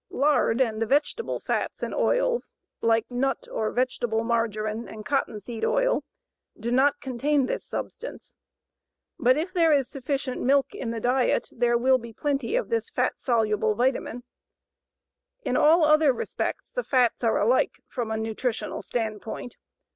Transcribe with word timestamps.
Lard 0.09 0.59
and 0.59 0.81
the 0.81 0.87
vegetable 0.87 1.39
fats 1.39 1.83
and 1.83 1.93
oils, 1.93 2.53
like 2.81 3.05
nut 3.11 3.47
or 3.51 3.69
vegetable 3.69 4.23
margarine 4.23 4.87
and 4.87 5.05
cottonseed 5.05 5.63
oil, 5.63 6.03
do 6.59 6.71
not 6.71 6.99
contain 7.01 7.45
this 7.45 7.63
substance, 7.63 8.35
but 9.19 9.37
if 9.37 9.53
there 9.53 9.71
is 9.71 9.87
sufficient 9.87 10.41
milk 10.41 10.73
in 10.73 10.89
the 10.89 10.99
diet, 10.99 11.49
there 11.51 11.77
will 11.77 11.99
be 11.99 12.13
plenty 12.13 12.55
of 12.55 12.69
this 12.69 12.89
"fat 12.89 13.21
soluble 13.21 13.75
vitamine." 13.75 14.23
In 15.45 15.55
all 15.55 15.85
other 15.85 16.11
respects 16.11 16.71
the 16.71 16.83
fats 16.83 17.23
are 17.23 17.37
alike 17.39 17.83
from 17.85 18.09
a 18.09 18.17
nutritional 18.17 18.81
standpoint. 18.81 19.55